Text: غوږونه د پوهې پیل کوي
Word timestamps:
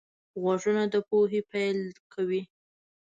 غوږونه 0.41 0.83
د 0.93 0.95
پوهې 1.07 1.41
پیل 1.51 1.77
کوي 2.13 2.41